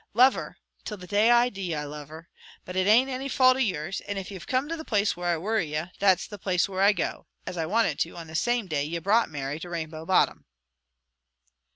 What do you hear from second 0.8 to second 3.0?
Till the day I dee I'll love her. But it